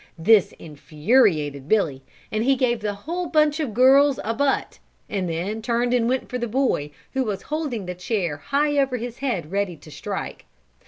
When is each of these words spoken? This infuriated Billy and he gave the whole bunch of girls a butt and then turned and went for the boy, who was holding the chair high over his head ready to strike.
This 0.17 0.51
infuriated 0.57 1.69
Billy 1.69 2.01
and 2.31 2.43
he 2.43 2.55
gave 2.55 2.79
the 2.79 2.95
whole 3.05 3.27
bunch 3.27 3.59
of 3.59 3.71
girls 3.71 4.19
a 4.23 4.33
butt 4.33 4.79
and 5.07 5.29
then 5.29 5.61
turned 5.61 5.93
and 5.93 6.09
went 6.09 6.27
for 6.27 6.39
the 6.39 6.47
boy, 6.47 6.89
who 7.13 7.23
was 7.23 7.43
holding 7.43 7.85
the 7.85 7.93
chair 7.93 8.37
high 8.37 8.79
over 8.79 8.97
his 8.97 9.19
head 9.19 9.51
ready 9.51 9.77
to 9.77 9.91
strike. 9.91 10.45